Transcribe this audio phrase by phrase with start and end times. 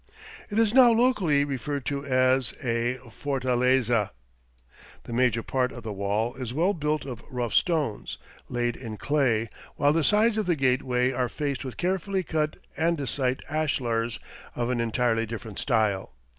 [0.49, 4.09] It is now locally referred to as a "fortaleza."
[5.03, 8.17] The major part of the wall is well built of rough stones,
[8.49, 13.43] laid in clay, while the sides of the gateway are faced with carefully cut andesite
[13.47, 14.17] ashlars
[14.55, 16.15] of an entirely different style.